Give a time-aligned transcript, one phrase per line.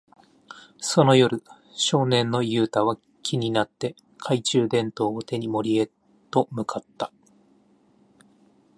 [0.79, 1.43] その夜、
[1.75, 5.91] 少年のユウタは気になって、懐中電灯を手に森へ
[6.31, 7.13] と向かった。